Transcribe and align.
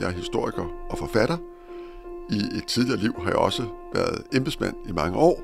Jeg 0.00 0.08
er 0.08 0.12
historiker 0.12 0.64
og 0.90 0.98
forfatter. 0.98 1.36
I 2.30 2.38
et 2.56 2.64
tidligere 2.66 2.98
liv 2.98 3.14
har 3.18 3.30
jeg 3.30 3.36
også 3.36 3.62
været 3.94 4.22
embedsmand 4.32 4.74
i 4.88 4.92
mange 4.92 5.18
år 5.18 5.42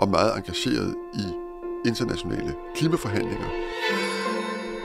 og 0.00 0.08
meget 0.08 0.36
engageret 0.36 0.94
i 1.14 1.24
internationale 1.88 2.54
klimaforhandlinger. 2.74 3.46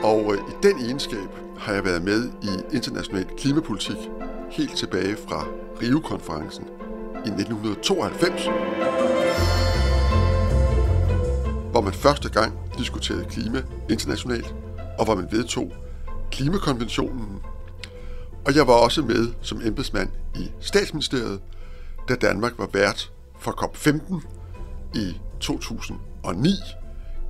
Og 0.02 0.34
øh, 0.34 0.38
i 0.38 0.52
den 0.62 0.80
egenskab 0.80 1.28
har 1.58 1.72
jeg 1.72 1.84
været 1.84 2.04
med 2.04 2.30
i 2.42 2.76
international 2.76 3.26
klimapolitik 3.38 3.96
helt 4.50 4.76
tilbage 4.76 5.16
fra 5.16 5.46
Rio-konferencen 5.82 6.64
i 7.14 7.28
1992, 7.28 8.44
hvor 11.70 11.80
man 11.80 11.92
første 11.92 12.30
gang 12.30 12.52
diskuterede 12.78 13.24
klima 13.24 13.62
internationalt, 13.90 14.54
og 14.98 15.04
hvor 15.04 15.14
man 15.14 15.28
vedtog 15.30 15.72
klimakonventionen. 16.30 17.42
Og 18.44 18.56
jeg 18.56 18.66
var 18.66 18.74
også 18.74 19.02
med 19.02 19.32
som 19.42 19.60
embedsmand 19.64 20.08
i 20.34 20.50
statsministeriet, 20.60 21.40
da 22.08 22.14
Danmark 22.14 22.52
var 22.58 22.68
vært 22.72 23.12
for 23.38 23.50
COP15 23.50 24.26
i 24.94 25.20
2009, 25.40 26.48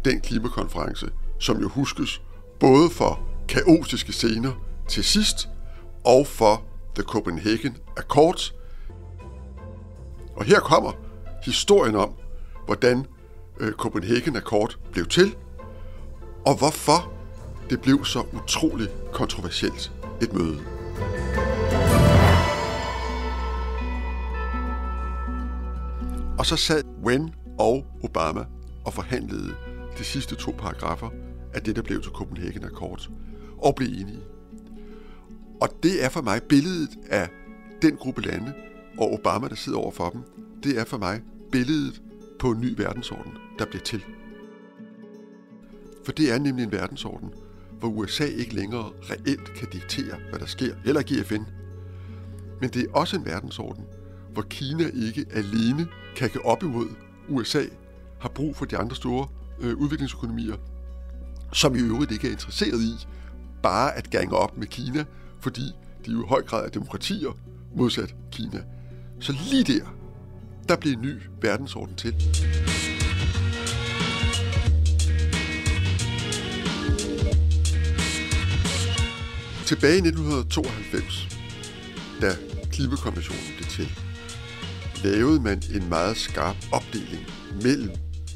den 0.05 0.21
klimakonference, 0.21 1.11
som 1.39 1.61
jo 1.61 1.69
huskes 1.69 2.23
både 2.61 2.91
for 2.91 3.21
kaotiske 3.49 4.13
scener 4.13 4.53
til 4.89 5.05
sidst 5.05 5.49
og 6.05 6.27
for 6.27 6.63
The 6.95 7.03
Copenhagen 7.03 7.77
Accords. 7.97 8.55
Og 10.37 10.45
her 10.45 10.61
kommer 10.61 10.93
historien 11.45 11.97
om, 11.97 12.15
hvordan 12.67 13.07
øh, 13.61 13.73
Copenhagen 13.73 14.37
Accord 14.37 14.79
blev 14.93 15.07
til, 15.07 15.37
og 16.47 16.59
hvorfor 16.59 17.13
det 17.71 17.81
blev 17.81 18.05
så 18.05 18.25
utroligt 18.33 18.91
kontroversielt 19.13 19.93
et 20.23 20.33
møde. 20.33 20.82
Og 26.39 26.47
så 26.47 26.57
sad 26.57 26.83
Wen 27.05 27.35
og 27.59 27.87
Obama 28.05 28.45
og 28.85 28.93
forhandlede 28.93 29.55
de 29.99 30.05
sidste 30.05 30.35
to 30.35 30.51
paragrafer 30.59 31.11
af 31.55 31.63
det, 31.63 31.77
der 31.77 31.83
blev 31.83 32.03
til 32.03 32.13
Copenhagen 32.13 32.65
Accords, 32.65 33.11
og 33.59 33.75
blev 33.75 33.89
enige. 33.89 34.21
Og 35.61 35.69
det 35.83 36.05
er 36.05 36.09
for 36.09 36.23
mig 36.23 36.43
billedet 36.43 36.91
af 37.11 37.29
den 37.83 37.97
gruppe 37.97 38.23
lande, 38.23 38.53
og 38.99 39.13
Obama, 39.13 39.49
der 39.49 39.55
sidder 39.55 39.79
over 39.79 39.91
for 39.91 40.11
dem, 40.11 40.23
det 40.63 40.79
er 40.79 40.85
for 40.85 40.99
mig 40.99 41.23
billedet 41.53 42.03
på 42.39 42.51
en 42.51 42.61
ny 42.61 42.75
verdensorden, 42.77 43.33
der 43.59 43.67
bliver 43.67 43.83
til. 43.83 44.05
For 46.05 46.13
det 46.13 46.33
er 46.33 46.39
nemlig 46.39 46.65
en 46.65 46.73
verdensorden, 46.73 47.31
hvor 47.83 47.91
USA 47.91 48.25
ikke 48.25 48.55
længere 48.55 48.91
reelt 49.11 49.55
kan 49.55 49.69
diktere, 49.73 50.17
hvad 50.31 50.41
der 50.41 50.47
sker, 50.47 50.75
eller 50.85 51.03
give 51.03 51.25
FN. 51.25 51.43
Men 52.61 52.71
det 52.71 52.83
er 52.83 52.93
også 52.93 53.17
en 53.17 53.25
verdensorden, 53.25 53.85
hvor 54.33 54.43
Kina 54.43 54.85
ikke 54.95 55.27
alene 55.35 55.89
kan 56.17 56.31
gå 56.31 56.41
op 56.41 56.63
imod 56.63 56.87
USA, 57.29 57.63
har 58.21 58.29
brug 58.29 58.57
for 58.57 58.65
de 58.65 58.77
andre 58.77 58.97
store 58.97 59.29
øh, 59.61 59.77
udviklingsøkonomier, 59.77 60.57
som 61.53 61.75
i 61.75 61.79
øvrigt 61.79 62.13
ikke 62.13 62.29
er 62.29 62.33
interesseret 62.33 62.81
i 62.81 63.07
bare 63.63 63.97
at 63.97 64.11
gange 64.11 64.37
op 64.37 64.57
med 64.57 64.67
Kina, 64.67 65.05
fordi 65.41 65.73
de 66.07 66.13
jo 66.13 66.25
i 66.25 66.29
høj 66.29 66.43
grad 66.43 66.65
er 66.65 66.71
demokratier 66.71 67.39
modsat 67.77 68.15
Kina. 68.33 68.65
Så 69.21 69.35
lige 69.51 69.65
der, 69.65 69.85
der 70.69 70.77
bliver 70.77 70.97
en 70.97 71.03
ny 71.03 71.15
verdensorden 71.41 71.95
til. 71.97 72.15
Tilbage 79.67 79.95
i 79.95 80.09
1992, 80.09 81.29
da 82.21 82.37
klimakonventionen 82.73 83.45
blev 83.57 83.69
til, 83.69 83.89
lavede 85.05 85.41
man 85.41 85.63
en 85.75 85.89
meget 85.89 86.17
skarp 86.17 86.57
opdeling 86.73 87.27
mellem 87.63 87.91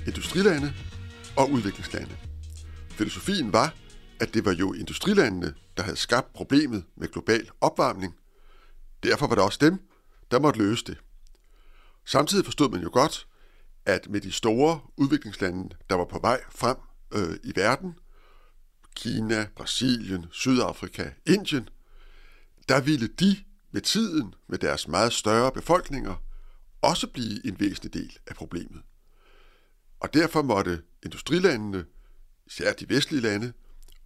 industrilande 0.07 0.73
og 1.37 1.51
udviklingslande. 1.51 2.17
Filosofien 2.91 3.53
var, 3.53 3.75
at 4.21 4.35
det 4.35 4.45
var 4.45 4.53
jo 4.53 4.73
industrilandene, 4.73 5.55
der 5.77 5.83
havde 5.83 5.97
skabt 5.97 6.33
problemet 6.33 6.85
med 6.97 7.09
global 7.09 7.51
opvarmning. 7.61 8.15
Derfor 9.03 9.27
var 9.27 9.35
det 9.35 9.45
også 9.45 9.59
dem, 9.61 9.79
der 10.31 10.41
måtte 10.41 10.61
løse 10.61 10.85
det. 10.85 10.99
Samtidig 12.05 12.45
forstod 12.45 12.71
man 12.71 12.83
jo 12.83 12.91
godt, 12.93 13.27
at 13.87 14.11
med 14.11 14.21
de 14.21 14.33
store 14.33 14.81
udviklingslande, 14.97 15.69
der 15.91 15.97
var 15.97 16.05
på 16.05 16.19
vej 16.19 16.41
frem 16.51 16.77
øh, 17.15 17.37
i 17.45 17.53
verden, 17.57 17.95
Kina, 18.97 19.47
Brasilien, 19.57 20.27
Sydafrika, 20.31 21.11
Indien, 21.27 21.69
der 22.69 22.81
ville 22.81 23.07
de 23.07 23.37
med 23.71 23.81
tiden, 23.81 24.35
med 24.49 24.59
deres 24.59 24.89
meget 24.89 25.13
større 25.13 25.53
befolkninger, 25.53 26.15
også 26.83 27.07
blive 27.07 27.47
en 27.47 27.61
væsentlig 27.61 27.95
del 27.95 28.19
af 28.27 28.35
problemet. 28.35 28.83
Og 30.01 30.15
derfor 30.15 30.43
måtte 30.43 30.83
industrilandene, 31.05 31.85
især 32.47 32.73
de 32.73 32.89
vestlige 32.89 33.21
lande, 33.21 33.53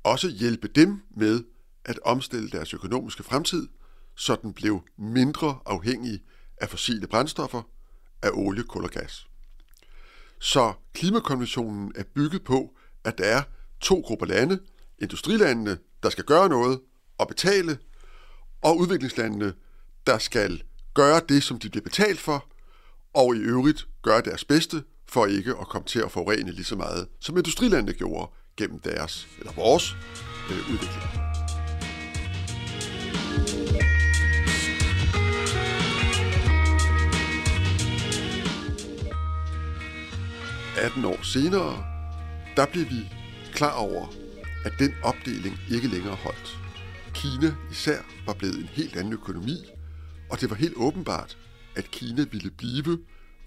også 0.02 0.28
hjælpe 0.28 0.68
dem 0.68 1.02
med 1.16 1.44
at 1.84 1.98
omstille 2.04 2.50
deres 2.50 2.74
økonomiske 2.74 3.22
fremtid, 3.22 3.68
så 4.14 4.36
den 4.42 4.52
blev 4.52 4.82
mindre 4.98 5.60
afhængig 5.66 6.20
af 6.56 6.68
fossile 6.68 7.06
brændstoffer, 7.06 7.62
af 8.22 8.30
olie, 8.32 8.64
kul 8.64 8.84
og 8.84 8.90
gas. 8.90 9.26
Så 10.38 10.72
klimakonventionen 10.94 11.92
er 11.96 12.04
bygget 12.14 12.44
på, 12.44 12.76
at 13.04 13.18
der 13.18 13.24
er 13.24 13.42
to 13.80 14.00
grupper 14.00 14.26
lande, 14.26 14.58
industrilandene, 15.00 15.78
der 16.02 16.10
skal 16.10 16.24
gøre 16.24 16.48
noget 16.48 16.80
og 17.18 17.28
betale, 17.28 17.78
og 18.62 18.78
udviklingslandene, 18.78 19.52
der 20.06 20.18
skal 20.18 20.62
gøre 20.94 21.20
det, 21.28 21.42
som 21.42 21.58
de 21.58 21.70
bliver 21.70 21.84
betalt 21.84 22.20
for, 22.20 22.46
og 23.14 23.36
i 23.36 23.38
øvrigt 23.38 23.88
gøre 24.02 24.20
deres 24.20 24.44
bedste 24.44 24.82
for 25.08 25.26
ikke 25.26 25.50
at 25.60 25.68
komme 25.68 25.86
til 25.86 25.98
at 25.98 26.10
forurene 26.10 26.50
lige 26.50 26.64
så 26.64 26.76
meget, 26.76 27.08
som 27.20 27.36
industrilandene 27.36 27.92
gjorde 27.92 28.30
gennem 28.56 28.78
deres, 28.80 29.28
eller 29.38 29.52
vores, 29.52 29.96
øh, 30.50 30.72
udvikling. 30.72 31.30
år 41.04 41.22
senere, 41.22 41.84
der 42.56 42.66
blev 42.66 42.84
vi 42.84 43.08
klar 43.52 43.72
over, 43.72 44.19
at 44.64 44.72
den 44.78 44.94
opdeling 45.02 45.58
ikke 45.70 45.88
længere 45.88 46.14
holdt. 46.14 46.58
Kina 47.14 47.54
især 47.70 47.98
var 48.26 48.32
blevet 48.34 48.58
en 48.58 48.66
helt 48.66 48.96
anden 48.96 49.12
økonomi, 49.12 49.64
og 50.30 50.40
det 50.40 50.50
var 50.50 50.56
helt 50.56 50.74
åbenbart, 50.76 51.38
at 51.76 51.90
Kina 51.90 52.24
ville 52.32 52.50
blive 52.50 52.98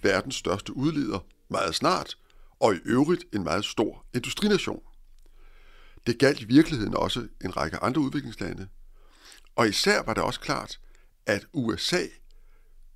verdens 0.03 0.35
største 0.35 0.78
udleder 0.78 1.25
meget 1.50 1.75
snart, 1.75 2.18
og 2.59 2.75
i 2.75 2.79
øvrigt 2.85 3.25
en 3.34 3.44
meget 3.44 3.66
stor 3.66 4.06
industrination. 4.13 4.81
Det 6.07 6.19
galt 6.19 6.41
i 6.41 6.46
virkeligheden 6.46 6.96
også 6.96 7.28
en 7.44 7.57
række 7.57 7.78
andre 7.78 8.01
udviklingslande. 8.01 8.68
Og 9.56 9.68
især 9.68 10.03
var 10.03 10.13
det 10.13 10.24
også 10.24 10.40
klart, 10.40 10.80
at 11.25 11.45
USA, 11.53 12.06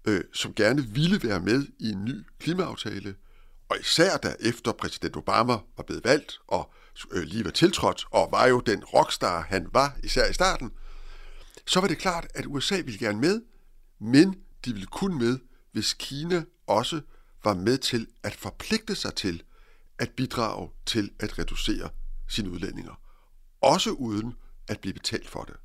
øh, 0.08 0.24
som 0.34 0.54
gerne 0.54 0.82
ville 0.82 1.20
være 1.24 1.40
med 1.40 1.68
i 1.80 1.90
en 1.90 2.06
ny 2.06 2.26
klimaaftale, 2.40 3.16
og 3.70 3.78
især 3.80 4.18
da 4.18 4.36
efter 4.40 4.72
præsident 4.72 5.18
Obama 5.18 5.54
var 5.54 5.84
blevet 5.88 6.04
valgt 6.04 6.40
og 6.48 6.74
øh, 7.12 7.24
lige 7.24 7.46
var 7.46 7.52
tiltrådt, 7.52 8.06
og 8.12 8.30
var 8.32 8.48
jo 8.48 8.60
den 8.60 8.84
rockstar, 8.84 9.42
han 9.50 9.68
var, 9.72 9.98
især 10.04 10.30
i 10.30 10.34
starten, 10.34 10.72
så 11.68 11.80
var 11.80 11.88
det 11.88 11.98
klart, 11.98 12.28
at 12.36 12.46
USA 12.46 12.76
ville 12.76 13.00
gerne 13.00 13.20
med, 13.20 13.42
men 14.00 14.36
de 14.66 14.74
ville 14.74 14.88
kun 14.88 15.18
med, 15.18 15.40
hvis 15.72 15.94
Kina 15.94 16.44
også 16.68 17.02
var 17.44 17.54
med 17.54 17.78
til 17.78 18.08
at 18.24 18.36
forpligte 18.36 18.96
sig 18.96 19.14
til 19.14 19.44
at 20.00 20.10
bidrage 20.10 20.70
til 20.86 21.12
at 21.20 21.40
reducere 21.40 21.90
sine 22.30 22.50
udlændinger. 22.50 23.00
Også 23.62 23.92
uden 23.92 24.34
at 24.68 24.80
blive 24.80 24.94
betalt 24.94 25.30
for 25.30 25.44
det. 25.44 25.56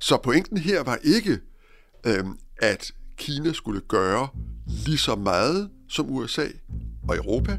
Så 0.00 0.16
pointen 0.16 0.58
her 0.58 0.82
var 0.82 0.98
ikke, 1.02 1.40
øh, 2.06 2.24
at 2.56 2.92
Kina 3.16 3.52
skulle 3.52 3.80
gøre 3.80 4.28
lige 4.66 4.98
så 4.98 5.16
meget 5.16 5.70
som 5.88 6.10
USA 6.10 6.48
og 7.08 7.16
Europa, 7.16 7.58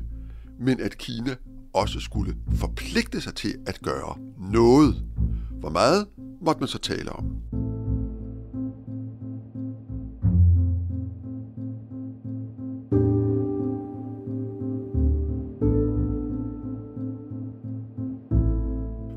men 0.59 0.79
at 0.79 0.97
Kina 0.97 1.35
også 1.81 1.99
skulle 1.99 2.35
forpligte 2.55 3.21
sig 3.21 3.35
til 3.35 3.55
at 3.67 3.79
gøre 3.83 4.17
noget. 4.37 5.03
Hvor 5.59 5.69
meget 5.69 6.07
måtte 6.41 6.59
man 6.59 6.67
så 6.67 6.77
tale 6.77 7.11
om? 7.11 7.25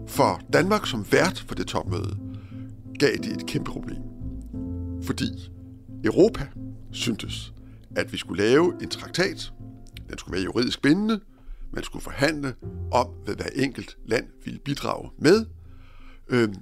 For 0.06 0.40
Danmark 0.52 0.86
som 0.86 1.06
vært 1.12 1.44
for 1.48 1.54
det 1.54 1.66
topmøde 1.66 2.16
gav 2.98 3.12
det 3.12 3.26
et 3.26 3.46
kæmpe 3.46 3.70
problem. 3.70 4.02
Fordi 5.02 5.50
Europa 6.04 6.46
syntes, 6.90 7.52
at 7.96 8.12
vi 8.12 8.18
skulle 8.18 8.42
lave 8.42 8.72
en 8.82 8.88
traktat, 8.88 9.52
den 10.10 10.18
skulle 10.18 10.32
være 10.32 10.44
juridisk 10.44 10.82
bindende, 10.82 11.20
man 11.72 11.84
skulle 11.84 12.02
forhandle 12.02 12.54
om, 12.92 13.06
hvad 13.24 13.34
hver 13.34 13.48
enkelt 13.54 13.96
land 14.04 14.28
ville 14.44 14.60
bidrage 14.60 15.10
med. 15.18 15.46
Øhm, 16.28 16.54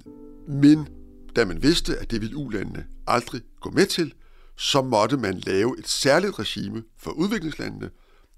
men 0.47 0.87
da 1.35 1.45
man 1.45 1.63
vidste, 1.63 1.97
at 1.97 2.11
det 2.11 2.21
ville 2.21 2.37
ulandene 2.37 2.87
aldrig 3.07 3.41
gå 3.59 3.69
med 3.69 3.85
til, 3.85 4.13
så 4.57 4.81
måtte 4.81 5.17
man 5.17 5.37
lave 5.37 5.79
et 5.79 5.87
særligt 5.87 6.39
regime 6.39 6.83
for 6.97 7.11
udviklingslandene 7.11 7.89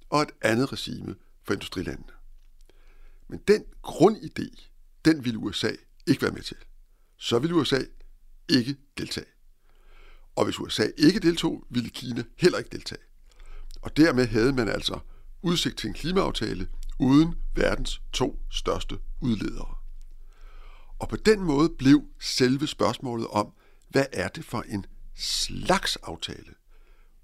og 0.09 0.21
et 0.21 0.31
andet 0.41 0.71
regime 0.71 1.15
for 1.43 1.53
industrilandene. 1.53 2.13
Men 3.29 3.39
den 3.47 3.63
grundidé, 3.87 4.69
den 5.05 5.25
ville 5.25 5.39
USA 5.39 5.71
ikke 6.07 6.21
være 6.21 6.31
med 6.31 6.41
til. 6.41 6.57
Så 7.17 7.39
ville 7.39 7.55
USA 7.55 7.79
ikke 8.49 8.75
deltage. 8.97 9.25
Og 10.35 10.45
hvis 10.45 10.59
USA 10.59 10.87
ikke 10.97 11.19
deltog, 11.19 11.63
ville 11.69 11.89
Kina 11.89 12.23
heller 12.37 12.57
ikke 12.57 12.69
deltage. 12.71 13.01
Og 13.81 13.97
dermed 13.97 14.27
havde 14.27 14.53
man 14.53 14.69
altså 14.69 14.99
udsigt 15.43 15.77
til 15.77 15.87
en 15.87 15.93
klimaaftale 15.93 16.67
uden 16.99 17.35
verdens 17.55 18.01
to 18.13 18.39
største 18.51 18.97
udledere. 19.21 19.75
Og 20.99 21.09
på 21.09 21.15
den 21.15 21.43
måde 21.43 21.69
blev 21.69 22.03
selve 22.21 22.67
spørgsmålet 22.67 23.27
om, 23.27 23.53
hvad 23.89 24.05
er 24.13 24.27
det 24.27 24.45
for 24.45 24.61
en 24.61 24.85
slags 25.15 25.95
aftale, 25.95 26.53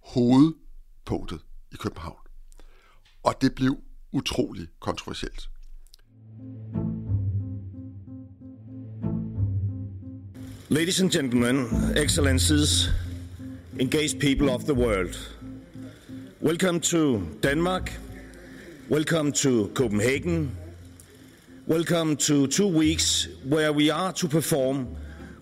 hovedpunktet 0.04 1.40
i 1.72 1.76
København. 1.76 2.20
Og 3.24 3.34
det 3.42 3.56
blev 3.56 3.78
utrolig 4.12 4.68
kontroversielt. 4.80 5.50
Ladies 10.70 11.02
and 11.02 11.12
gentlemen, 11.12 11.66
excellencies, 11.98 12.90
engaged 13.80 14.20
people 14.20 14.52
of 14.52 14.64
the 14.64 14.74
world, 14.74 15.16
welcome 16.42 16.80
to 16.80 17.22
Denmark, 17.44 18.00
welcome 18.90 19.32
to 19.32 19.68
Copenhagen, 19.76 20.52
welcome 21.68 22.16
to 22.16 22.48
two 22.48 22.68
weeks 22.68 23.28
where 23.46 23.72
we 23.72 23.92
are 23.92 24.12
to 24.12 24.28
perform 24.28 24.88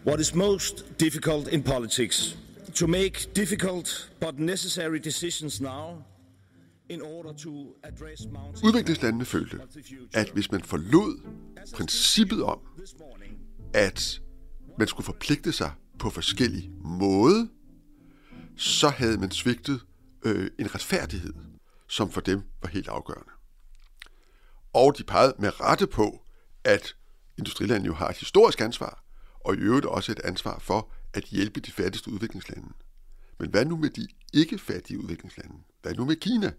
what 0.04 0.20
is 0.20 0.36
most 0.36 0.98
difficult 0.98 1.48
in 1.48 1.64
politics. 1.64 2.36
To 2.74 2.88
make 2.88 3.34
difficult 3.34 4.10
but 4.20 4.40
necessary 4.40 5.00
decisions 5.00 5.62
now 5.62 6.04
in 6.90 7.02
order 7.02 7.34
to 7.34 7.76
address 7.84 8.28
mounting 8.32 8.66
Udviklingslandene 8.66 9.26
følte, 9.26 9.60
at 10.14 10.30
hvis 10.30 10.52
man 10.52 10.62
forlod 10.62 11.20
princippet 11.74 12.44
om, 12.44 12.60
at 13.74 14.22
man 14.80 14.88
skulle 14.88 15.06
forpligte 15.06 15.52
sig 15.52 15.72
på 16.00 16.10
forskellige 16.10 16.72
måder, 16.82 17.48
så 18.58 18.90
havde 18.90 19.18
man 19.18 19.32
svigtet 19.32 19.80
øh, 20.26 20.50
en 20.60 20.76
retfærdighed, 20.76 21.34
som 21.90 22.12
for 22.12 22.22
dem 22.22 22.42
var 22.62 22.70
helt 22.70 22.88
afgørende. 22.88 23.37
Og 24.78 24.98
de 24.98 25.04
pegede 25.04 25.36
med 25.40 25.62
rette 25.62 25.88
på, 25.88 26.26
at 26.64 26.96
industrilandene 27.38 27.86
jo 27.86 27.94
har 27.94 28.10
et 28.10 28.18
historisk 28.18 28.62
ansvar, 28.62 29.04
og 29.40 29.56
i 29.56 29.58
øvrigt 29.58 29.86
også 29.86 30.12
et 30.12 30.20
ansvar 30.24 30.60
for 30.60 30.92
at 31.14 31.24
hjælpe 31.24 31.60
de 31.60 31.72
fattigste 31.72 32.12
udviklingslande. 32.12 32.70
Men 33.40 33.50
hvad 33.50 33.66
nu 33.66 33.78
med 33.78 33.90
de 33.90 34.08
ikke 34.34 34.58
fattige 34.58 35.00
udviklingslande? 35.00 35.56
Hvad 35.82 35.94
nu 35.94 36.06
med 36.06 36.16
Kina? 36.16 36.52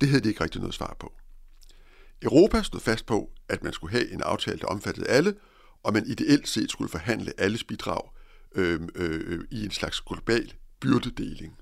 Det 0.00 0.08
havde 0.08 0.24
de 0.24 0.28
ikke 0.28 0.44
rigtig 0.44 0.60
noget 0.60 0.74
svar 0.74 0.96
på. 1.00 1.12
Europa 2.22 2.62
stod 2.62 2.80
fast 2.80 3.06
på, 3.06 3.30
at 3.48 3.62
man 3.62 3.72
skulle 3.72 3.92
have 3.92 4.12
en 4.12 4.22
aftale, 4.22 4.58
der 4.58 4.66
omfattede 4.66 5.06
alle, 5.06 5.34
og 5.82 5.92
man 5.92 6.06
ideelt 6.06 6.48
set 6.48 6.70
skulle 6.70 6.90
forhandle 6.90 7.32
alles 7.38 7.64
bidrag 7.64 8.10
øh, 8.54 8.80
øh, 8.94 9.44
i 9.50 9.64
en 9.64 9.70
slags 9.70 10.00
global 10.00 10.54
byrdedeling. 10.80 11.58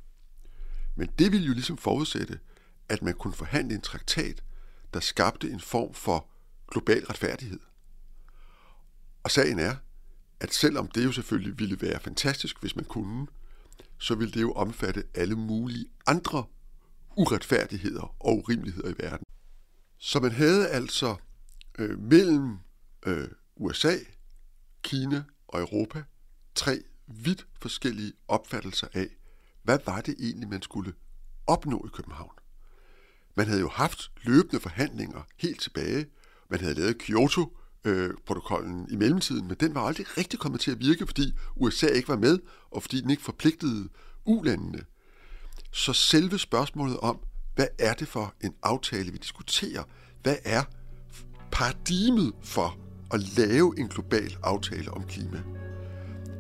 Men 0.97 1.09
det 1.19 1.33
ville 1.33 1.47
jo 1.47 1.53
ligesom 1.53 1.77
forudsætte, 1.77 2.39
at 2.89 3.03
man 3.03 3.15
kunne 3.15 3.35
forhandle 3.35 3.75
en 3.75 3.81
traktat, 3.81 4.43
der 4.95 5.01
skabte 5.01 5.51
en 5.51 5.61
form 5.61 5.95
for 5.95 6.29
global 6.73 7.05
retfærdighed. 7.05 7.61
Og 9.23 9.31
sagen 9.31 9.59
er, 9.59 9.77
at 10.41 10.55
selvom 10.55 10.89
det 10.89 11.05
jo 11.05 11.13
selvfølgelig 11.13 11.59
ville 11.59 11.81
være 11.81 12.01
fantastisk, 12.01 12.61
hvis 12.61 12.77
man 12.77 12.85
kunne, 12.85 13.27
så 13.99 14.15
ville 14.15 14.33
det 14.33 14.41
jo 14.41 14.53
omfatte 14.53 15.05
alle 15.15 15.35
mulige 15.35 15.87
andre 16.07 16.45
uretfærdigheder 17.17 18.15
og 18.21 18.37
urimeligheder 18.37 18.89
i 18.89 18.95
verden. 18.99 19.27
Så 19.99 20.21
man 20.21 20.33
havde 20.33 20.69
altså 20.69 21.17
øh, 21.79 21.99
mellem 21.99 22.59
øh, 23.07 23.29
USA, 23.57 23.97
Kina 24.83 25.25
og 25.49 25.61
Europa 25.61 26.05
tre 26.55 26.83
vidt 27.07 27.47
forskellige 27.61 28.13
opfattelser 28.29 28.87
af, 28.95 29.07
hvad 29.63 29.79
var 29.87 30.01
det 30.01 30.15
egentlig, 30.19 30.49
man 30.49 30.63
skulle 30.63 30.95
opnå 31.47 31.85
i 31.87 31.89
København. 31.93 32.38
Man 33.37 33.47
havde 33.47 33.61
jo 33.61 33.69
haft 33.69 34.11
løbende 34.23 34.61
forhandlinger 34.61 35.27
helt 35.37 35.61
tilbage. 35.61 36.07
Man 36.51 36.61
havde 36.61 36.75
lavet 36.75 36.99
Kyoto-protokollen 36.99 38.83
øh, 38.83 38.93
i 38.93 38.97
mellemtiden, 38.97 39.49
men 39.49 39.57
den 39.61 39.75
var 39.75 39.81
aldrig 39.81 40.19
rigtig 40.19 40.39
kommet 40.39 40.61
til 40.61 40.71
at 40.71 40.81
virke, 40.81 41.07
fordi 41.07 41.33
USA 41.57 41.87
ikke 41.87 42.09
var 42.09 42.17
med, 42.17 42.39
og 42.71 42.83
fordi 42.83 43.01
den 43.01 43.11
ikke 43.11 43.23
forpligtede 43.23 43.89
ulandene. 44.25 44.85
Så 45.73 45.93
selve 45.93 46.39
spørgsmålet 46.39 47.01
om, 47.01 47.19
hvad 47.55 47.67
er 47.79 47.95
det 47.95 48.09
for 48.09 48.35
en 48.41 48.55
aftale, 48.63 49.13
vi 49.13 49.19
diskuterer? 49.19 49.83
Hvad 50.23 50.37
er 50.45 50.63
paradigmet 51.53 52.33
for 52.43 52.79
at 53.15 53.39
lave 53.39 53.79
en 53.79 53.89
global 53.89 54.37
aftale 54.43 54.91
om 54.91 55.05
klima? 55.05 55.43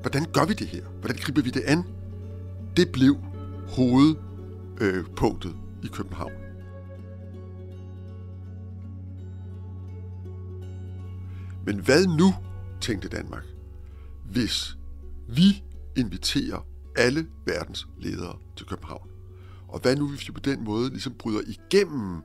Hvordan 0.01 0.25
gør 0.33 0.45
vi 0.45 0.55
det 0.55 0.67
her? 0.67 0.85
Hvordan 0.85 1.17
griber 1.17 1.43
vi 1.43 1.51
det 1.51 1.61
an? 1.61 1.83
Det 2.77 2.93
blev 2.93 3.17
hovedpunktet 3.69 5.51
øh, 5.51 5.85
i 5.85 5.87
København. 5.87 6.48
Men 11.69 11.79
hvad 11.79 12.07
nu, 12.07 12.35
tænkte 12.81 13.09
Danmark, 13.09 13.45
hvis 14.25 14.77
vi 15.29 15.63
inviterer 15.97 16.67
alle 16.97 17.27
verdens 17.47 17.89
ledere 17.99 18.39
til 18.57 18.67
København? 18.67 19.11
Og 19.69 19.81
hvad 19.81 19.97
nu, 19.97 20.09
hvis 20.09 20.29
vi 20.29 20.33
på 20.33 20.41
den 20.41 20.65
måde 20.65 20.91
ligesom 20.91 21.15
bryder 21.15 21.41
igennem 21.47 22.23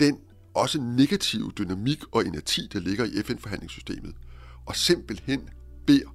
den 0.00 0.18
også 0.54 0.80
negative 0.80 1.52
dynamik 1.58 2.02
og 2.12 2.26
energi, 2.26 2.68
der 2.72 2.80
ligger 2.80 3.04
i 3.04 3.22
FN-forhandlingssystemet, 3.22 4.14
og 4.66 4.76
simpelthen 4.76 5.48
beder 5.86 6.14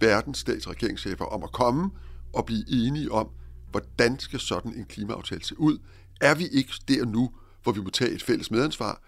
verdens 0.00 0.38
stats- 0.38 0.66
og 0.66 0.72
regeringschefer 0.72 1.24
om 1.24 1.42
at 1.42 1.52
komme 1.52 1.90
og 2.32 2.46
blive 2.46 2.86
enige 2.86 3.12
om, 3.12 3.28
hvordan 3.70 4.18
skal 4.18 4.40
sådan 4.40 4.74
en 4.74 4.84
klimaaftale 4.84 5.44
se 5.44 5.60
ud? 5.60 5.78
Er 6.20 6.34
vi 6.34 6.46
ikke 6.46 6.72
der 6.88 7.04
nu, 7.04 7.30
hvor 7.62 7.72
vi 7.72 7.80
må 7.80 7.90
tage 7.90 8.10
et 8.10 8.22
fælles 8.22 8.50
medansvar, 8.50 9.02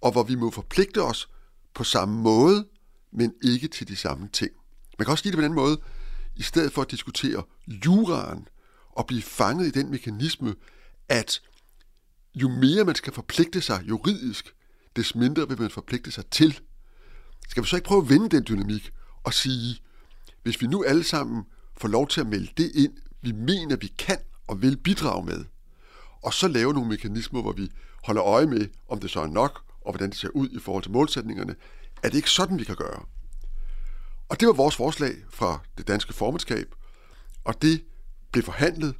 og 0.00 0.12
hvor 0.12 0.22
vi 0.22 0.34
må 0.34 0.50
forpligte 0.50 1.02
os 1.02 1.28
på 1.74 1.84
samme 1.84 2.20
måde, 2.20 2.66
men 3.12 3.32
ikke 3.42 3.68
til 3.68 3.88
de 3.88 3.96
samme 3.96 4.28
ting? 4.32 4.50
Man 4.98 5.06
kan 5.06 5.12
også 5.12 5.22
sige 5.22 5.32
det 5.32 5.36
på 5.36 5.40
den 5.40 5.50
anden 5.50 5.64
måde. 5.64 5.80
I 6.36 6.42
stedet 6.42 6.72
for 6.72 6.82
at 6.82 6.90
diskutere 6.90 7.42
juraen 7.86 8.48
og 8.92 9.06
blive 9.06 9.22
fanget 9.22 9.66
i 9.66 9.70
den 9.70 9.90
mekanisme, 9.90 10.54
at 11.08 11.40
jo 12.34 12.48
mere 12.48 12.84
man 12.84 12.94
skal 12.94 13.12
forpligte 13.12 13.60
sig 13.60 13.84
juridisk, 13.88 14.54
des 14.96 15.14
mindre 15.14 15.48
vil 15.48 15.60
man 15.60 15.70
forpligte 15.70 16.10
sig 16.10 16.26
til. 16.26 16.60
Skal 17.48 17.62
vi 17.62 17.68
så 17.68 17.76
ikke 17.76 17.86
prøve 17.86 18.02
at 18.02 18.08
vende 18.08 18.28
den 18.28 18.44
dynamik 18.48 18.92
og 19.24 19.34
sige, 19.34 19.80
hvis 20.42 20.60
vi 20.60 20.66
nu 20.66 20.84
alle 20.84 21.04
sammen 21.04 21.42
får 21.76 21.88
lov 21.88 22.08
til 22.08 22.20
at 22.20 22.26
melde 22.26 22.50
det 22.56 22.72
ind, 22.74 22.92
vi 23.22 23.32
mener, 23.32 23.76
vi 23.76 23.86
kan 23.98 24.18
og 24.46 24.62
vil 24.62 24.76
bidrage 24.76 25.24
med, 25.24 25.44
og 26.22 26.34
så 26.34 26.48
lave 26.48 26.72
nogle 26.72 26.88
mekanismer, 26.88 27.42
hvor 27.42 27.52
vi 27.52 27.70
holder 28.04 28.24
øje 28.24 28.46
med, 28.46 28.68
om 28.88 29.00
det 29.00 29.10
så 29.10 29.20
er 29.20 29.26
nok, 29.26 29.63
og 29.84 29.92
hvordan 29.92 30.10
det 30.10 30.18
ser 30.18 30.28
ud 30.28 30.48
i 30.48 30.58
forhold 30.58 30.82
til 30.82 30.92
målsætningerne, 30.92 31.54
er 32.02 32.08
det 32.08 32.14
ikke 32.14 32.30
sådan, 32.30 32.58
vi 32.58 32.64
kan 32.64 32.76
gøre. 32.76 33.02
Og 34.28 34.40
det 34.40 34.48
var 34.48 34.54
vores 34.54 34.76
forslag 34.76 35.14
fra 35.30 35.60
det 35.78 35.88
danske 35.88 36.12
formandskab, 36.12 36.74
og 37.44 37.62
det 37.62 37.84
blev 38.32 38.44
forhandlet, 38.44 38.94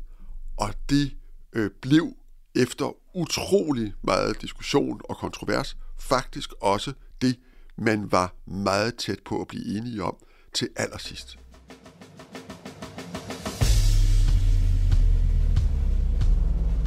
og 0.56 0.74
det 0.88 1.16
øh, 1.52 1.70
blev 1.82 2.12
efter 2.54 2.96
utrolig 3.16 3.94
meget 4.02 4.42
diskussion 4.42 5.00
og 5.04 5.16
kontrovers 5.16 5.76
faktisk 5.98 6.52
også 6.60 6.92
det, 7.22 7.38
man 7.76 8.12
var 8.12 8.34
meget 8.46 8.96
tæt 8.96 9.18
på 9.24 9.40
at 9.40 9.48
blive 9.48 9.78
enige 9.78 10.02
om 10.02 10.16
til 10.52 10.68
allersidst. 10.76 11.38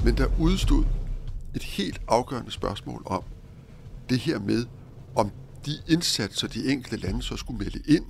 Men 0.06 0.18
der 0.18 0.40
udstod 0.40 0.86
et 1.56 1.64
helt 1.64 2.02
afgørende 2.08 2.52
spørgsmål 2.52 3.04
om 3.06 3.24
det 4.10 4.20
her 4.20 4.40
med, 4.40 4.66
om 5.16 5.32
de 5.66 5.72
indsatser, 5.88 6.48
de 6.48 6.72
enkelte 6.72 6.98
lande 6.98 7.24
så 7.24 7.38
skulle 7.38 7.58
melde 7.58 7.82
ind, 7.88 8.06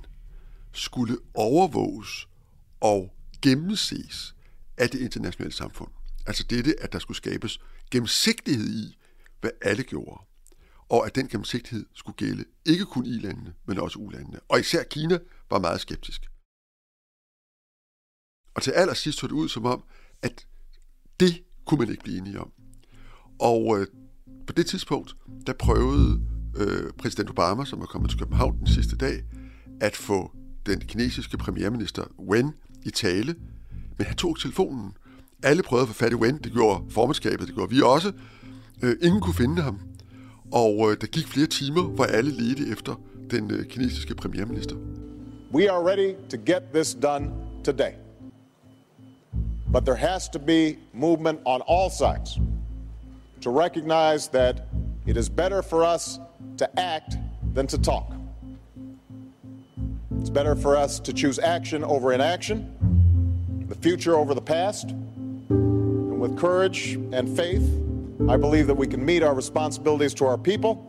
skulle 0.72 1.16
overvåges 1.34 2.28
og 2.80 3.14
gennemses 3.42 4.34
af 4.76 4.90
det 4.90 5.00
internationale 5.00 5.52
samfund. 5.52 5.90
Altså 6.26 6.44
dette, 6.50 6.80
at 6.80 6.92
der 6.92 6.98
skulle 6.98 7.16
skabes 7.16 7.60
gennemsigtighed 7.90 8.70
i, 8.70 8.98
hvad 9.40 9.50
alle 9.62 9.82
gjorde. 9.82 10.24
og 10.90 11.06
at 11.06 11.14
den 11.14 11.28
gennemsigtighed 11.28 11.86
skulle 11.94 12.16
gælde 12.16 12.44
ikke 12.64 12.84
kun 12.84 13.06
i-landene, 13.06 13.54
men 13.66 13.78
også 13.78 13.98
ulandene. 13.98 14.40
Og 14.48 14.60
især 14.60 14.82
Kina 14.82 15.18
var 15.50 15.58
meget 15.58 15.80
skeptisk. 15.80 16.30
Og 18.54 18.62
til 18.62 18.70
allersidst 18.70 19.18
så 19.18 19.26
det 19.26 19.32
ud 19.32 19.48
som 19.48 19.66
om, 19.66 19.84
at 20.22 20.46
det 21.20 21.44
kunne 21.64 21.78
man 21.78 21.90
ikke 21.90 22.02
blive 22.02 22.18
enige 22.18 22.40
om. 22.40 22.52
Og 23.38 23.80
øh, 23.80 23.86
på 24.48 24.52
det 24.52 24.66
tidspunkt, 24.66 25.16
der 25.46 25.52
prøvede 25.52 26.20
øh, 26.56 26.92
præsident 26.98 27.30
Obama, 27.30 27.64
som 27.64 27.80
var 27.80 27.86
kommet 27.86 28.10
til 28.10 28.18
København 28.18 28.58
den 28.58 28.66
sidste 28.66 28.96
dag, 28.96 29.22
at 29.80 29.96
få 29.96 30.30
den 30.66 30.80
kinesiske 30.80 31.38
premierminister 31.38 32.02
Wen 32.30 32.52
i 32.82 32.90
tale, 32.90 33.34
men 33.98 34.06
han 34.06 34.16
tog 34.16 34.38
telefonen. 34.38 34.92
Alle 35.42 35.62
prøvede 35.62 35.82
at 35.82 35.88
få 35.88 35.94
fat 35.94 36.12
i 36.12 36.14
Wen, 36.14 36.38
det 36.44 36.52
gjorde 36.52 36.84
formandskabet, 36.90 37.46
det 37.46 37.54
gjorde 37.54 37.70
vi 37.70 37.82
også. 37.82 38.12
Øh, 38.82 38.96
ingen 39.02 39.20
kunne 39.20 39.34
finde 39.34 39.62
ham. 39.62 39.80
Og 40.52 40.90
øh, 40.90 40.96
der 41.00 41.06
gik 41.06 41.26
flere 41.26 41.46
timer, 41.46 41.82
hvor 41.82 42.04
alle 42.04 42.30
ledte 42.30 42.72
efter 42.72 43.00
den 43.30 43.50
øh, 43.50 43.66
kinesiske 43.66 44.14
premierminister. 44.14 44.76
We 45.54 45.70
are 45.70 45.90
ready 45.90 46.14
to 46.30 46.36
get 46.46 46.62
this 46.74 46.94
done 46.94 47.30
today. 47.64 47.92
But 49.72 49.82
there 49.82 49.96
has 49.96 50.28
to 50.28 50.38
be 50.38 50.76
movement 50.94 51.38
on 51.44 51.60
all 51.68 51.90
sides 51.90 52.38
to 53.40 53.50
recognize 53.50 54.28
that 54.28 54.66
it 55.06 55.16
is 55.16 55.28
better 55.28 55.62
for 55.62 55.84
us 55.84 56.18
to 56.56 56.80
act 56.80 57.16
than 57.54 57.66
to 57.66 57.78
talk. 57.78 58.12
It's 60.20 60.30
better 60.30 60.56
for 60.56 60.76
us 60.76 61.00
to 61.00 61.12
choose 61.12 61.38
action 61.38 61.84
over 61.84 62.12
inaction, 62.12 63.66
the 63.68 63.74
future 63.74 64.14
over 64.16 64.34
the 64.34 64.42
past. 64.42 64.90
And 64.90 66.20
with 66.20 66.36
courage 66.36 66.98
and 67.12 67.36
faith, 67.36 67.62
I 68.28 68.36
believe 68.36 68.66
that 68.66 68.74
we 68.74 68.86
can 68.86 69.04
meet 69.04 69.22
our 69.22 69.34
responsibilities 69.34 70.14
to 70.14 70.26
our 70.26 70.38
people 70.38 70.84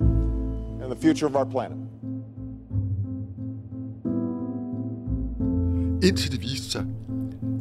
and 0.81 0.91
the 0.91 0.95
future 0.95 1.27
of 1.27 1.35
our 1.35 1.45
planet. 1.45 1.77
Indtil 6.01 6.31
det 6.31 6.41
viste 6.41 6.71
sig, 6.71 6.85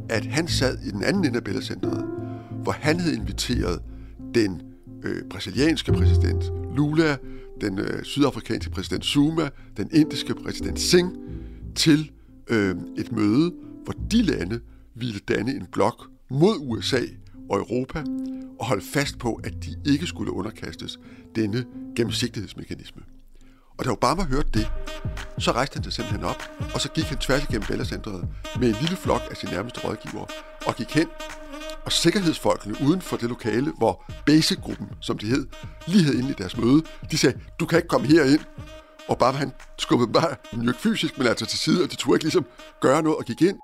at 0.09 0.25
han 0.25 0.49
sad 0.49 0.78
i 0.78 0.90
den 0.90 1.04
anden 1.04 1.25
ende 1.25 1.37
af 1.37 1.45
Bellacenteret, 1.45 2.04
hvor 2.62 2.73
han 2.73 3.00
havde 3.00 3.16
inviteret 3.16 3.83
den 4.35 4.62
øh, 5.05 5.23
brasilianske 5.31 5.93
præsident 5.93 6.45
Lula, 6.76 7.17
den 7.61 7.78
øh, 7.78 8.05
sydafrikanske 8.05 8.71
præsident 8.71 9.05
Zuma, 9.05 9.49
den 9.76 9.90
indiske 9.93 10.35
præsident 10.35 10.81
Singh, 10.81 11.14
til 11.75 12.11
øh, 12.49 12.76
et 12.99 13.12
møde, 13.12 13.52
hvor 13.85 13.95
de 14.11 14.23
lande 14.23 14.61
ville 14.95 15.21
danne 15.28 15.55
en 15.55 15.67
blok 15.73 16.11
mod 16.31 16.55
USA 16.61 17.00
og 17.50 17.59
Europa 17.59 18.05
og 18.59 18.67
holde 18.67 18.85
fast 18.93 19.19
på, 19.19 19.40
at 19.45 19.64
de 19.64 19.90
ikke 19.93 20.07
skulle 20.07 20.33
underkastes 20.33 20.99
denne 21.37 21.64
gennemsigtighedsmekanisme. 21.97 23.02
Og 23.78 23.85
da 23.85 23.90
Obama 23.90 24.23
hørte 24.23 24.49
det, 24.55 24.71
så 25.38 25.52
rejste 25.52 25.75
han 25.75 25.85
sig 25.85 25.93
simpelthen 25.93 26.25
op, 26.25 26.43
og 26.75 26.81
så 26.81 26.90
gik 26.90 27.05
han 27.05 27.19
tværs 27.19 27.43
igennem 27.43 27.67
Bellacenteret 27.69 28.28
med 28.61 28.69
en 28.69 28.76
lille 28.81 28.97
flok 28.97 29.23
af 29.31 29.37
sine 29.37 29.52
nærmeste 29.52 29.81
rådgivere, 29.81 30.26
og 30.67 30.75
gik 30.76 30.90
hen, 30.90 31.09
og 31.88 31.92
sikkerhedsfolkene 31.92 32.75
uden 32.87 33.02
for 33.02 33.16
det 33.16 33.28
lokale, 33.28 33.73
hvor 33.78 34.04
basegruppen, 34.26 34.88
som 35.00 35.18
de 35.18 35.26
hed, 35.26 35.47
lige 35.87 36.04
havde 36.04 36.18
inde 36.18 36.30
i 36.30 36.33
deres 36.33 36.57
møde, 36.57 36.83
de 37.11 37.18
sagde, 37.18 37.40
du 37.61 37.66
kan 37.66 37.78
ikke 37.78 37.88
komme 37.88 38.07
herind. 38.07 38.40
Og 39.09 39.18
bare 39.18 39.33
han 39.33 39.52
skubbede 39.78 40.12
bare 40.12 40.37
jo 40.52 40.61
ikke 40.61 40.80
fysisk, 40.80 41.18
men 41.18 41.26
altså 41.26 41.47
til 41.47 41.59
side, 41.59 41.85
og 41.85 41.90
de 41.90 41.97
turde 41.97 42.16
ikke 42.16 42.25
ligesom 42.25 42.47
gøre 42.80 43.02
noget 43.02 43.18
og 43.18 43.25
gik 43.25 43.42
ind. 43.42 43.59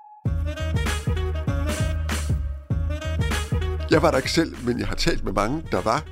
Jeg 3.91 4.01
var 4.01 4.11
der 4.11 4.17
ikke 4.17 4.31
selv, 4.31 4.55
men 4.65 4.79
jeg 4.79 4.87
har 4.87 4.95
talt 4.95 5.23
med 5.23 5.33
mange, 5.33 5.63
der 5.71 5.81
var 5.81 6.05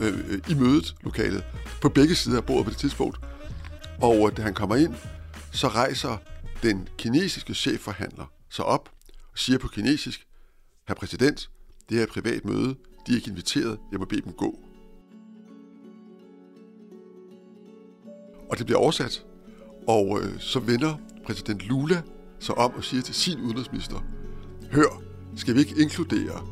øh, 0.00 0.14
øh 0.28 0.40
i 0.48 0.54
mødet 0.54 0.94
lokalet 1.00 1.44
på 1.82 1.88
begge 1.88 2.14
sider 2.14 2.36
af 2.36 2.44
bordet 2.44 2.64
på 2.64 2.70
det 2.70 2.78
tidspunkt. 2.78 3.18
Og 4.00 4.28
øh, 4.30 4.36
da 4.36 4.42
han 4.42 4.54
kommer 4.54 4.76
ind, 4.76 4.94
så 5.52 5.68
rejser 5.68 6.16
den 6.62 6.88
kinesiske 6.98 7.54
chefforhandler 7.54 8.32
sig 8.50 8.64
op 8.64 8.90
og 9.32 9.38
siger 9.38 9.58
på 9.58 9.68
kinesisk, 9.68 10.26
Herr 10.88 10.94
præsident, 10.94 11.50
det 11.90 11.98
er 11.98 12.02
et 12.02 12.08
privat 12.08 12.44
møde, 12.44 12.74
de 13.06 13.12
er 13.12 13.16
ikke 13.16 13.30
inviteret, 13.30 13.78
jeg 13.92 13.98
må 13.98 14.04
bede 14.04 14.20
dem 14.20 14.32
gå. 14.32 14.58
Og 18.50 18.58
det 18.58 18.66
bliver 18.66 18.78
oversat, 18.78 19.24
og 19.88 20.20
øh, 20.22 20.40
så 20.40 20.60
vender 20.60 20.94
præsident 21.26 21.68
Lula 21.68 22.02
sig 22.38 22.58
om 22.58 22.72
og 22.74 22.84
siger 22.84 23.02
til 23.02 23.14
sin 23.14 23.40
udenrigsminister, 23.40 24.04
hør, 24.72 25.02
skal 25.36 25.54
vi 25.54 25.60
ikke 25.60 25.82
inkludere 25.82 26.46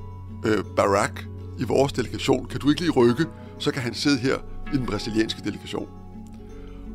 øh, 0.46 0.64
Barack 0.76 1.26
i 1.60 1.64
vores 1.64 1.92
delegation? 1.92 2.46
Kan 2.46 2.60
du 2.60 2.68
ikke 2.68 2.80
lige 2.80 2.92
rykke? 2.92 3.26
Så 3.58 3.70
kan 3.72 3.82
han 3.82 3.94
sidde 3.94 4.18
her 4.18 4.38
i 4.74 4.76
den 4.76 4.86
brasilianske 4.86 5.42
delegation. 5.44 5.88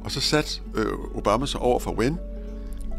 Og 0.04 0.12
så 0.12 0.20
satte 0.20 0.62
øh, 0.76 0.94
Obama 1.16 1.46
sig 1.46 1.60
over 1.60 1.80
for 1.80 1.92
Wen, 1.92 2.18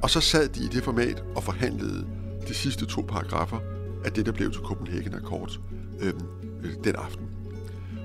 og 0.02 0.10
så 0.10 0.20
sad 0.20 0.48
de 0.48 0.64
i 0.64 0.68
det 0.68 0.84
format 0.84 1.24
og 1.36 1.44
forhandlede 1.44 2.06
de 2.48 2.54
sidste 2.54 2.86
to 2.86 3.00
paragrafer 3.00 3.73
af 4.04 4.12
det, 4.12 4.26
der 4.26 4.32
blev 4.32 4.52
til 4.52 4.60
Copenhagen 4.60 5.14
Accord 5.14 5.60
øh, 6.00 6.12
øh, 6.62 6.70
den 6.84 6.94
aften. 6.96 7.26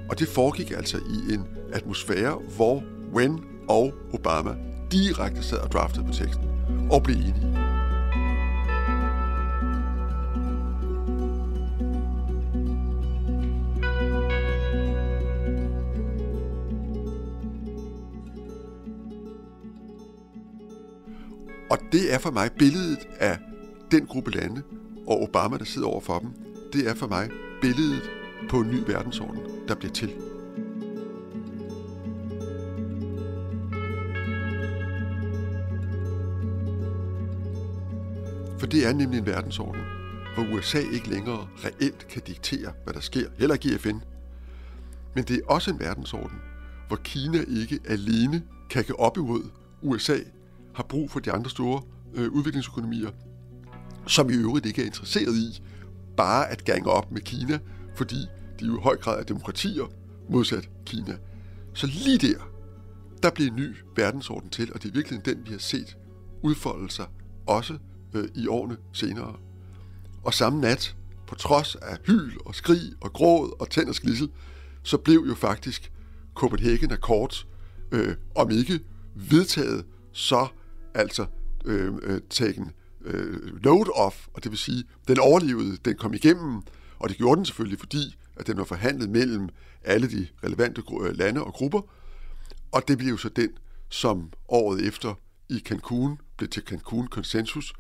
Og 0.10 0.20
det 0.20 0.28
foregik 0.28 0.72
altså 0.72 0.98
i 0.98 1.34
en 1.34 1.48
atmosfære, 1.74 2.40
hvor 2.56 2.84
Wen 3.16 3.40
og 3.68 3.94
Obama 4.14 4.56
direkte 4.92 5.44
sad 5.44 5.58
og 5.58 5.72
draftede 5.72 6.06
på 6.06 6.14
teksten 6.14 6.46
og 6.92 7.04
blev 7.04 7.16
enige. 7.16 7.60
Og 21.70 21.78
det 21.92 22.14
er 22.14 22.18
for 22.20 22.32
mig 22.32 22.52
billedet 22.52 23.00
af 23.20 23.38
den 23.92 24.06
gruppe 24.06 24.32
lande 24.32 24.64
og 25.10 25.24
Obama, 25.24 25.58
der 25.58 25.66
sidder 25.66 25.88
over 25.88 26.02
for 26.02 26.20
dem. 26.20 26.30
Det 26.74 26.90
er 26.90 26.94
for 26.94 27.08
mig 27.08 27.30
billedet 27.62 28.12
på 28.50 28.60
en 28.60 28.68
ny 28.68 28.80
verdensorden, 28.88 29.42
der 29.68 29.76
bliver 29.76 29.94
til. 29.94 30.14
For 38.60 38.68
det 38.68 38.88
er 38.88 38.94
nemlig 38.94 39.20
en 39.20 39.26
verdensorden, 39.26 39.82
hvor 40.36 40.58
USA 40.58 40.80
ikke 40.80 41.10
længere 41.10 41.48
reelt 41.66 42.08
kan 42.08 42.22
diktere, 42.28 42.74
hvad 42.84 42.94
der 42.94 43.00
sker, 43.00 43.30
heller 43.38 43.56
ikke 43.56 43.76
i 43.76 43.78
FN. 43.78 43.98
Men 45.16 45.24
det 45.24 45.36
er 45.38 45.42
også 45.48 45.72
en 45.72 45.80
verdensorden, 45.80 46.38
hvor 46.88 46.98
Kina 46.98 47.38
ikke 47.48 47.80
alene 47.88 48.44
kan 48.70 48.84
gå 48.88 48.94
op 48.94 49.18
imod 49.18 49.42
USA, 49.82 50.18
har 50.76 50.84
brug 50.84 51.12
for 51.12 51.20
de 51.20 51.32
andre 51.32 51.50
store 51.50 51.82
øh, 52.14 52.32
udviklingsøkonomier, 52.32 53.10
som 54.10 54.30
i 54.30 54.34
øvrigt 54.34 54.66
ikke 54.66 54.82
er 54.82 54.86
interesseret 54.86 55.36
i 55.36 55.62
bare 56.18 56.50
at 56.50 56.66
gange 56.66 56.90
op 56.90 57.12
med 57.12 57.22
Kina, 57.22 57.60
fordi 57.96 58.16
de 58.60 58.66
jo 58.66 58.78
i 58.78 58.82
høj 58.82 58.98
grad 58.98 59.20
er 59.20 59.24
demokratier 59.24 59.84
modsat 60.30 60.70
Kina. 60.86 61.18
Så 61.74 61.88
lige 61.88 62.18
der, 62.18 62.40
der 63.24 63.30
bliver 63.30 63.50
en 63.50 63.56
ny 63.56 63.76
verdensorden 63.96 64.50
til, 64.50 64.74
og 64.74 64.84
det 64.84 64.90
er 64.90 64.94
virkelig 64.94 65.26
den, 65.26 65.38
vi 65.46 65.52
har 65.52 65.60
set 65.60 65.98
udfolde 66.44 66.92
sig 66.92 67.06
også 67.48 67.78
øh, 68.14 68.28
i 68.36 68.48
årene 68.48 68.78
senere. 68.94 69.36
Og 70.24 70.34
samme 70.34 70.62
nat, 70.62 70.96
på 71.28 71.36
trods 71.36 71.76
af 71.76 71.98
hyl 72.06 72.32
og 72.46 72.56
skrig 72.56 72.82
og 73.02 73.14
gråd 73.14 73.62
og 73.62 73.70
tænd 73.70 73.90
og 73.90 73.96
sklidsel, 73.96 74.30
så 74.84 74.98
blev 74.98 75.24
jo 75.28 75.36
faktisk 75.36 75.92
Copenhagen 76.36 76.92
Accord, 76.92 77.48
øh, 77.92 78.16
om 78.36 78.52
ikke 78.52 78.80
vedtaget, 79.16 79.86
så 80.12 80.48
altså 80.94 81.26
øh, 81.66 81.94
øh, 82.04 82.22
tagen 82.30 82.72
øh, 83.02 83.56
load 83.64 83.98
off, 83.98 84.28
og 84.34 84.44
det 84.44 84.52
vil 84.52 84.60
sige, 84.60 84.84
den 85.08 85.20
overlevede, 85.20 85.78
den 85.86 85.96
kom 85.96 86.14
igennem, 86.14 86.62
og 87.00 87.10
det 87.10 87.18
gjorde 87.18 87.38
den 87.38 87.46
selvfølgelig, 87.46 87.80
fordi 87.80 88.18
at 88.36 88.48
den 88.48 88.58
var 88.58 88.64
forhandlet 88.64 89.10
mellem 89.10 89.50
alle 89.84 90.10
de 90.10 90.28
relevante 90.44 90.84
øh, 91.02 91.18
lande 91.18 91.44
og 91.44 91.54
grupper, 91.54 91.82
og 92.72 92.88
det 92.88 92.98
blev 92.98 93.10
jo 93.10 93.18
så 93.18 93.30
den, 93.30 93.50
som 93.90 94.32
året 94.48 94.88
efter 94.88 95.14
i 95.50 95.60
Cancun 95.60 96.18
blev 96.38 96.50
til 96.50 96.64
Cancun 96.64 97.08
Konsensus, 97.08 97.74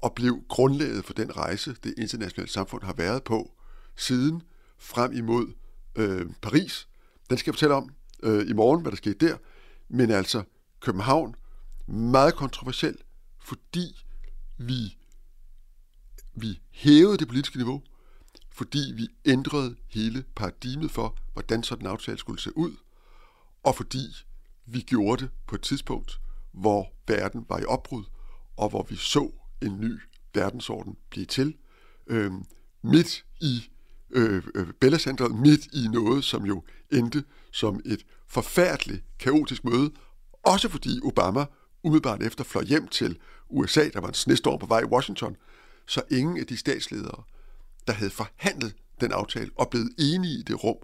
og 0.00 0.14
blev 0.14 0.40
grundlaget 0.48 1.04
for 1.04 1.12
den 1.12 1.36
rejse, 1.36 1.76
det 1.84 1.94
internationale 1.98 2.50
samfund 2.50 2.82
har 2.82 2.92
været 2.92 3.22
på 3.22 3.50
siden 3.96 4.42
frem 4.78 5.12
imod 5.12 5.52
øh, 5.96 6.26
Paris. 6.42 6.88
Den 7.30 7.38
skal 7.38 7.50
jeg 7.50 7.54
fortælle 7.54 7.74
om 7.74 7.90
øh, 8.22 8.48
i 8.48 8.52
morgen, 8.52 8.82
hvad 8.82 8.92
der 8.92 8.96
skete 8.96 9.26
der. 9.26 9.36
Men 9.88 10.10
altså, 10.10 10.42
København, 10.80 11.34
meget 11.86 12.34
kontroversiel, 12.34 12.96
fordi 13.44 14.04
vi, 14.58 14.96
vi 16.34 16.60
hævede 16.70 17.18
det 17.18 17.28
politiske 17.28 17.56
niveau, 17.56 17.82
fordi 18.52 18.92
vi 18.94 19.08
ændrede 19.24 19.76
hele 19.88 20.24
paradigmet 20.36 20.90
for, 20.90 21.16
hvordan 21.32 21.62
sådan 21.62 21.86
en 21.86 21.92
aftale 21.92 22.18
skulle 22.18 22.40
se 22.40 22.56
ud, 22.56 22.76
og 23.62 23.76
fordi 23.76 24.06
vi 24.66 24.80
gjorde 24.80 25.22
det 25.24 25.30
på 25.46 25.54
et 25.54 25.62
tidspunkt, 25.62 26.20
hvor 26.52 26.92
verden 27.08 27.46
var 27.48 27.58
i 27.58 27.64
opbrud, 27.64 28.04
og 28.56 28.68
hvor 28.68 28.86
vi 28.90 28.96
så 28.96 29.30
en 29.62 29.80
ny 29.80 30.00
verdensorden 30.34 30.96
blive 31.10 31.26
til, 31.26 31.56
øh, 32.06 32.32
midt 32.82 33.24
i 33.40 33.70
øh, 34.10 34.42
øh 34.54 34.66
Bella 34.80 34.98
Center, 34.98 35.28
midt 35.28 35.66
i 35.72 35.88
noget, 35.88 36.24
som 36.24 36.46
jo 36.46 36.64
endte 36.92 37.24
som 37.52 37.80
et 37.84 38.06
forfærdeligt 38.28 39.04
kaotisk 39.18 39.64
møde, 39.64 39.92
også 40.42 40.68
fordi 40.68 41.00
Obama 41.02 41.46
umiddelbart 41.82 42.22
efter 42.22 42.44
fløj 42.44 42.64
hjem 42.64 42.88
til 42.88 43.18
USA, 43.48 43.88
der 43.88 44.00
var 44.00 44.08
en 44.08 44.14
snestorm 44.14 44.58
på 44.58 44.66
vej 44.66 44.80
i 44.80 44.84
Washington, 44.84 45.36
så 45.86 46.02
ingen 46.10 46.38
af 46.38 46.46
de 46.46 46.56
statsledere, 46.56 47.22
der 47.86 47.92
havde 47.92 48.10
forhandlet 48.10 48.74
den 49.00 49.12
aftale 49.12 49.50
og 49.56 49.70
blevet 49.70 49.90
enige 49.98 50.38
i 50.38 50.42
det 50.42 50.64
rum, 50.64 50.76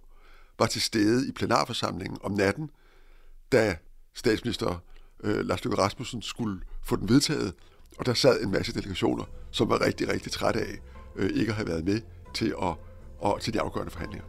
var 0.58 0.66
til 0.66 0.82
stede 0.82 1.28
i 1.28 1.32
plenarforsamlingen 1.32 2.18
om 2.22 2.32
natten, 2.32 2.70
da 3.52 3.76
statsminister 4.14 4.82
øh, 5.22 5.46
Lars 5.46 5.64
Løkke 5.64 5.78
Rasmussen 5.78 6.22
skulle 6.22 6.60
få 6.82 6.96
den 6.96 7.08
vedtaget, 7.08 7.54
og 7.98 8.06
der 8.06 8.14
sad 8.14 8.42
en 8.42 8.50
masse 8.50 8.74
delegationer, 8.74 9.24
som 9.50 9.68
var 9.68 9.80
rigtig, 9.80 10.08
rigtig 10.08 10.32
trætte 10.32 10.60
af 10.60 10.78
øh, 11.16 11.30
ikke 11.30 11.50
at 11.50 11.56
have 11.56 11.68
været 11.68 11.84
med 11.84 12.00
til, 12.34 12.54
at, 12.62 12.74
og, 13.18 13.40
til 13.40 13.54
de 13.54 13.60
afgørende 13.60 13.90
forhandlinger. 13.90 14.26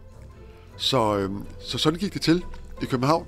Så, 0.78 1.18
øh, 1.18 1.32
så 1.60 1.78
sådan 1.78 2.00
gik 2.00 2.14
det 2.14 2.22
til 2.22 2.46
i 2.82 2.86
København. 2.86 3.28